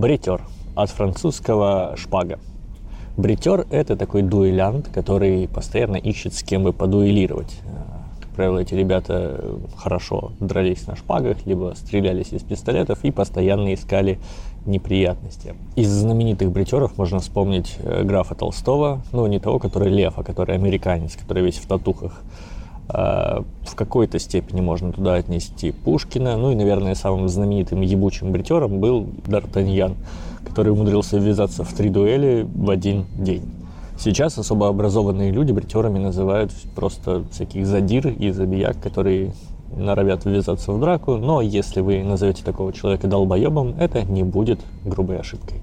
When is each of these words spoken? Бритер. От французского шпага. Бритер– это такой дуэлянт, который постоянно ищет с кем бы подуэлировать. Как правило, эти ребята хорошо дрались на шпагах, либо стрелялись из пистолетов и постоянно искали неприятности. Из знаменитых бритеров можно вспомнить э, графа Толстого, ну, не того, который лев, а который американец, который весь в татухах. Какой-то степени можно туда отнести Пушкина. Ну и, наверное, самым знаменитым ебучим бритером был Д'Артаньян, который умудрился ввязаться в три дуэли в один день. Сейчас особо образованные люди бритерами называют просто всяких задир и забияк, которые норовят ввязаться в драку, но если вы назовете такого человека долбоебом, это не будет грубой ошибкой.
Бритер. 0.00 0.40
От 0.74 0.88
французского 0.88 1.94
шпага. 1.98 2.38
Бритер– 3.18 3.66
это 3.70 3.96
такой 3.96 4.22
дуэлянт, 4.22 4.88
который 4.88 5.46
постоянно 5.46 5.96
ищет 5.96 6.32
с 6.32 6.42
кем 6.42 6.62
бы 6.62 6.72
подуэлировать. 6.72 7.54
Как 8.18 8.30
правило, 8.30 8.60
эти 8.60 8.72
ребята 8.72 9.44
хорошо 9.76 10.32
дрались 10.40 10.86
на 10.86 10.96
шпагах, 10.96 11.44
либо 11.44 11.74
стрелялись 11.76 12.32
из 12.32 12.42
пистолетов 12.42 13.04
и 13.04 13.10
постоянно 13.10 13.74
искали 13.74 14.18
неприятности. 14.64 15.54
Из 15.76 15.90
знаменитых 15.90 16.50
бритеров 16.50 16.96
можно 16.96 17.18
вспомнить 17.18 17.76
э, 17.80 18.02
графа 18.02 18.34
Толстого, 18.34 19.02
ну, 19.12 19.26
не 19.26 19.38
того, 19.38 19.58
который 19.58 19.90
лев, 19.90 20.14
а 20.16 20.22
который 20.22 20.54
американец, 20.54 21.14
который 21.14 21.42
весь 21.42 21.58
в 21.58 21.66
татухах. 21.66 22.22
Какой-то 23.80 24.18
степени 24.18 24.60
можно 24.60 24.92
туда 24.92 25.14
отнести 25.14 25.72
Пушкина. 25.72 26.36
Ну 26.36 26.52
и, 26.52 26.54
наверное, 26.54 26.94
самым 26.94 27.30
знаменитым 27.30 27.80
ебучим 27.80 28.30
бритером 28.30 28.78
был 28.78 29.06
Д'Артаньян, 29.24 29.94
который 30.46 30.70
умудрился 30.70 31.16
ввязаться 31.16 31.64
в 31.64 31.72
три 31.72 31.88
дуэли 31.88 32.46
в 32.54 32.68
один 32.68 33.06
день. 33.18 33.40
Сейчас 33.98 34.36
особо 34.36 34.68
образованные 34.68 35.30
люди 35.30 35.52
бритерами 35.52 35.98
называют 35.98 36.52
просто 36.74 37.24
всяких 37.32 37.66
задир 37.66 38.08
и 38.08 38.30
забияк, 38.32 38.78
которые 38.82 39.32
норовят 39.74 40.26
ввязаться 40.26 40.72
в 40.72 40.78
драку, 40.78 41.16
но 41.16 41.40
если 41.40 41.80
вы 41.80 42.02
назовете 42.02 42.44
такого 42.44 42.74
человека 42.74 43.08
долбоебом, 43.08 43.76
это 43.78 44.02
не 44.02 44.24
будет 44.24 44.60
грубой 44.84 45.20
ошибкой. 45.20 45.62